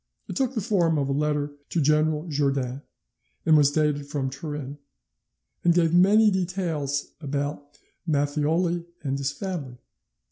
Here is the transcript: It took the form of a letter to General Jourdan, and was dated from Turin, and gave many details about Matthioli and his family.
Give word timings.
It 0.27 0.35
took 0.35 0.55
the 0.55 0.61
form 0.61 0.97
of 0.97 1.09
a 1.09 1.13
letter 1.13 1.51
to 1.69 1.79
General 1.79 2.27
Jourdan, 2.27 2.81
and 3.45 3.55
was 3.55 3.69
dated 3.69 4.07
from 4.07 4.31
Turin, 4.31 4.79
and 5.63 5.75
gave 5.75 5.93
many 5.93 6.31
details 6.31 7.13
about 7.21 7.77
Matthioli 8.07 8.83
and 9.03 9.19
his 9.19 9.31
family. 9.31 9.77